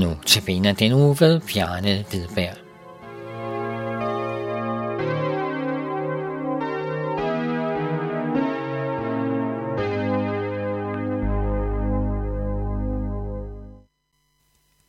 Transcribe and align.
nu 0.00 0.16
tabiner 0.26 0.72
den 0.72 0.92
uge 0.92 1.16
ved 1.20 1.40
Bjarne 1.40 2.04
Hvidberg. 2.10 2.56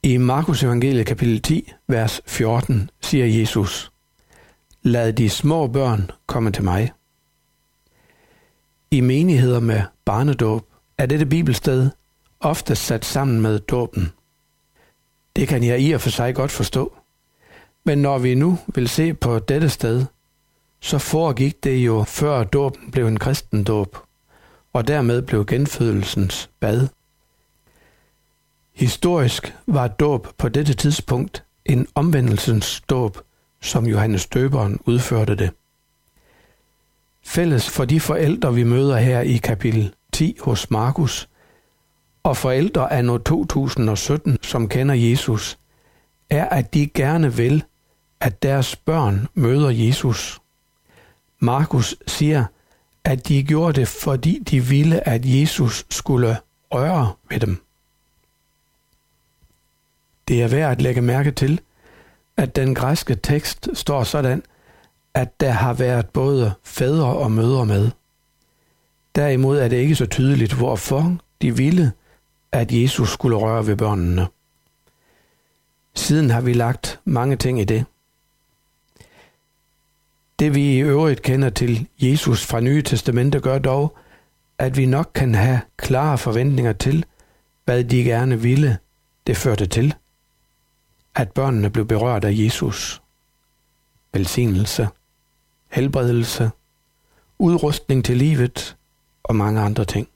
I 0.03 0.17
Markus 0.17 0.63
evangeliet 0.63 1.05
kapitel 1.05 1.41
10, 1.41 1.71
vers 1.87 2.21
14, 2.27 2.89
siger 3.01 3.25
Jesus, 3.25 3.91
Lad 4.81 5.13
de 5.13 5.29
små 5.29 5.67
børn 5.67 6.11
komme 6.25 6.51
til 6.51 6.63
mig. 6.63 6.91
I 8.91 9.01
menigheder 9.01 9.59
med 9.59 9.81
barnedåb 10.05 10.65
er 10.97 11.05
dette 11.05 11.25
bibelsted 11.25 11.89
ofte 12.39 12.75
sat 12.75 13.05
sammen 13.05 13.41
med 13.41 13.59
dåben. 13.59 14.11
Det 15.39 15.47
kan 15.47 15.63
jeg 15.63 15.81
i 15.81 15.91
og 15.91 16.01
for 16.01 16.09
sig 16.09 16.35
godt 16.35 16.51
forstå. 16.51 16.93
Men 17.83 17.97
når 17.97 18.17
vi 18.17 18.35
nu 18.35 18.59
vil 18.67 18.89
se 18.89 19.13
på 19.13 19.39
dette 19.39 19.69
sted, 19.69 20.05
så 20.79 20.97
foregik 20.97 21.63
det 21.63 21.77
jo 21.77 22.03
før 22.03 22.43
dåben 22.43 22.91
blev 22.91 23.07
en 23.07 23.19
kristendåb, 23.19 23.97
og 24.73 24.87
dermed 24.87 25.21
blev 25.21 25.45
genfødelsens 25.45 26.49
bad. 26.59 26.87
Historisk 28.75 29.55
var 29.67 29.87
dåb 29.87 30.27
på 30.37 30.49
dette 30.49 30.73
tidspunkt 30.73 31.43
en 31.65 31.87
omvendelsens 31.95 32.81
dåb, 32.89 33.17
som 33.61 33.85
Johannes 33.85 34.27
Døberen 34.27 34.79
udførte 34.85 35.35
det. 35.35 35.51
Fælles 37.25 37.69
for 37.69 37.85
de 37.85 37.99
forældre, 37.99 38.53
vi 38.53 38.63
møder 38.63 38.97
her 38.97 39.21
i 39.21 39.37
kapitel 39.37 39.93
10 40.13 40.37
hos 40.41 40.71
Markus, 40.71 41.29
og 42.23 42.37
forældre 42.37 42.93
af 42.93 43.03
2017, 43.25 44.37
som 44.41 44.67
kender 44.67 44.95
Jesus, 44.95 45.57
er, 46.29 46.45
at 46.49 46.73
de 46.73 46.87
gerne 46.87 47.35
vil, 47.35 47.63
at 48.19 48.43
deres 48.43 48.75
børn 48.75 49.27
møder 49.33 49.69
Jesus. 49.69 50.39
Markus 51.39 51.95
siger, 52.07 52.45
at 53.03 53.27
de 53.27 53.43
gjorde 53.43 53.79
det, 53.79 53.87
fordi 53.87 54.39
de 54.39 54.59
ville, 54.59 55.07
at 55.07 55.21
Jesus 55.25 55.85
skulle 55.89 56.37
røre 56.71 57.13
ved 57.29 57.39
dem. 57.39 57.63
Det 60.27 60.43
er 60.43 60.47
værd 60.47 60.71
at 60.71 60.81
lægge 60.81 61.01
mærke 61.01 61.31
til, 61.31 61.61
at 62.37 62.55
den 62.55 62.75
græske 62.75 63.15
tekst 63.15 63.69
står 63.73 64.03
sådan, 64.03 64.43
at 65.13 65.39
der 65.39 65.51
har 65.51 65.73
været 65.73 66.09
både 66.09 66.53
fædre 66.63 67.05
og 67.05 67.31
mødre 67.31 67.65
med. 67.65 67.91
Derimod 69.15 69.59
er 69.59 69.67
det 69.67 69.77
ikke 69.77 69.95
så 69.95 70.05
tydeligt, 70.05 70.53
hvorfor 70.53 71.17
de 71.41 71.57
ville, 71.57 71.91
at 72.51 72.71
Jesus 72.71 73.09
skulle 73.09 73.37
røre 73.37 73.67
ved 73.67 73.75
børnene. 73.75 74.27
Siden 75.95 76.29
har 76.29 76.41
vi 76.41 76.53
lagt 76.53 76.99
mange 77.05 77.35
ting 77.35 77.59
i 77.59 77.63
det. 77.63 77.85
Det 80.39 80.55
vi 80.55 80.75
i 80.75 80.79
øvrigt 80.79 81.21
kender 81.21 81.49
til 81.49 81.87
Jesus 81.99 82.45
fra 82.45 82.59
Nye 82.59 82.81
Testamente 82.81 83.39
gør 83.39 83.59
dog, 83.59 83.97
at 84.57 84.77
vi 84.77 84.85
nok 84.85 85.11
kan 85.15 85.35
have 85.35 85.61
klare 85.77 86.17
forventninger 86.17 86.73
til, 86.73 87.05
hvad 87.65 87.83
de 87.83 88.03
gerne 88.03 88.41
ville, 88.41 88.77
det 89.27 89.37
førte 89.37 89.65
til. 89.65 89.95
At 91.15 91.31
børnene 91.31 91.69
blev 91.69 91.85
berørt 91.85 92.23
af 92.23 92.31
Jesus. 92.33 93.01
Velsignelse, 94.13 94.87
helbredelse, 95.71 96.51
udrustning 97.39 98.05
til 98.05 98.17
livet 98.17 98.77
og 99.23 99.35
mange 99.35 99.61
andre 99.61 99.85
ting. 99.85 100.07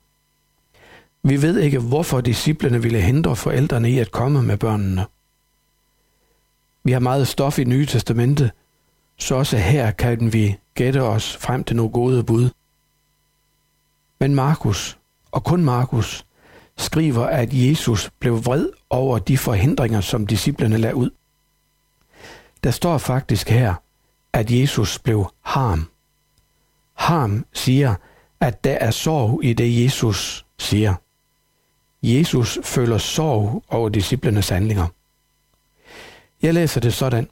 Vi 1.25 1.41
ved 1.41 1.59
ikke, 1.59 1.79
hvorfor 1.79 2.21
disciplene 2.21 2.81
ville 2.81 3.01
hindre 3.01 3.35
forældrene 3.35 3.91
i 3.91 3.99
at 3.99 4.11
komme 4.11 4.41
med 4.41 4.57
børnene. 4.57 5.05
Vi 6.83 6.91
har 6.91 6.99
meget 6.99 7.27
stof 7.27 7.59
i 7.59 7.63
Nye 7.63 7.85
Testamente, 7.85 8.51
så 9.17 9.35
også 9.35 9.57
her 9.57 9.91
kan 9.91 10.33
vi 10.33 10.57
gætte 10.75 11.01
os 11.01 11.37
frem 11.37 11.63
til 11.63 11.75
nogle 11.75 11.91
gode 11.91 12.23
bud. 12.23 12.49
Men 14.19 14.35
Markus, 14.35 14.97
og 15.31 15.43
kun 15.43 15.63
Markus, 15.63 16.25
skriver, 16.77 17.25
at 17.25 17.49
Jesus 17.53 18.09
blev 18.19 18.45
vred 18.45 18.69
over 18.89 19.19
de 19.19 19.37
forhindringer, 19.37 20.01
som 20.01 20.27
disciplene 20.27 20.77
lagde 20.77 20.95
ud. 20.95 21.09
Der 22.63 22.71
står 22.71 22.97
faktisk 22.97 23.49
her, 23.49 23.73
at 24.33 24.51
Jesus 24.51 24.99
blev 24.99 25.31
harm. 25.41 25.89
Harm 26.93 27.45
siger, 27.53 27.95
at 28.39 28.63
der 28.63 28.73
er 28.73 28.91
sorg 28.91 29.43
i 29.43 29.53
det, 29.53 29.83
Jesus 29.83 30.45
siger. 30.57 30.93
Jesus 32.03 32.59
føler 32.63 32.97
sorg 32.97 33.63
over 33.67 33.89
disciplernes 33.89 34.49
handlinger. 34.49 34.87
Jeg 36.41 36.53
læser 36.53 36.81
det 36.81 36.93
sådan, 36.93 37.29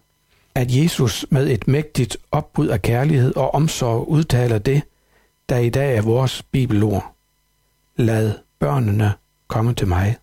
at 0.56 0.76
Jesus 0.76 1.26
med 1.30 1.50
et 1.50 1.68
mægtigt 1.68 2.18
opbud 2.32 2.68
af 2.68 2.82
kærlighed 2.82 3.36
og 3.36 3.54
omsorg 3.54 4.08
udtaler 4.08 4.58
det, 4.58 4.84
der 5.50 5.58
i 5.58 5.70
dag 5.70 5.98
er 5.98 6.02
vores 6.02 6.44
bibelord. 6.44 7.16
Lad 7.96 8.34
børnene 8.60 9.14
komme 9.48 9.74
til 9.74 9.88
mig. 9.88 10.18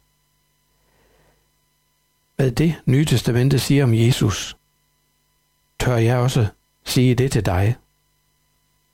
Hvad 2.36 2.50
det 2.50 2.74
Nye 2.86 3.04
Testamente 3.04 3.58
siger 3.58 3.84
om 3.84 3.94
Jesus, 3.94 4.56
tør 5.80 5.96
jeg 5.96 6.18
også 6.18 6.46
sige 6.84 7.14
det 7.14 7.32
til 7.32 7.46
dig. 7.46 7.76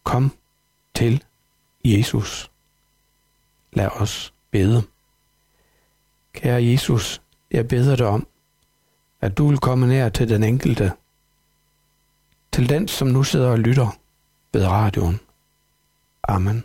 Kom 0.05 0.37
til 0.95 1.25
Jesus. 1.85 2.51
Lad 3.73 3.89
os 3.89 4.33
bede. 4.51 4.83
Kære 6.35 6.65
Jesus, 6.65 7.23
jeg 7.51 7.69
beder 7.69 7.97
dig 7.97 8.07
om, 8.07 8.27
at 9.21 9.39
du 9.39 9.49
vil 9.49 9.59
komme 9.59 9.87
nær 9.87 10.09
til 10.09 10.29
den 10.29 10.45
enkelte, 10.45 10.93
til 12.53 12.69
den, 12.69 12.89
som 12.89 13.09
nu 13.09 13.23
sidder 13.23 13.51
og 13.51 13.59
lytter 13.59 13.99
ved 14.53 14.67
radioen. 14.67 15.21
Amen. 16.29 16.65